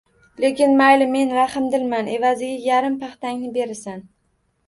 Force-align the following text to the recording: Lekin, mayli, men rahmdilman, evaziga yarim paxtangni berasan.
Lekin, 0.43 0.71
mayli, 0.77 1.07
men 1.15 1.33
rahmdilman, 1.39 2.09
evaziga 2.15 2.57
yarim 2.71 2.97
paxtangni 3.05 3.51
berasan. 3.59 4.01